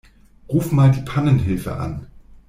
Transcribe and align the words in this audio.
Ruf 0.49 0.71
mal 0.71 0.89
die 0.89 1.03
Pannenhilfe 1.05 1.75
an. 1.77 2.07